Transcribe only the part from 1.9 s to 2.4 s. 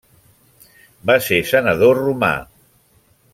romà.